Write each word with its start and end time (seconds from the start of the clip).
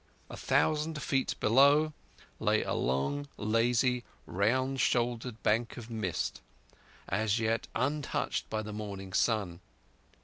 A 0.31 0.35
thousand 0.35 0.99
feet 0.99 1.35
below 1.39 1.93
lay 2.39 2.63
a 2.63 2.73
long, 2.73 3.27
lazy, 3.37 4.03
round 4.25 4.79
shouldered 4.81 5.43
bank 5.43 5.77
of 5.77 5.91
mist, 5.91 6.41
as 7.07 7.39
yet 7.39 7.67
untouched 7.75 8.49
by 8.49 8.63
the 8.63 8.73
morning 8.73 9.13
sun. 9.13 9.59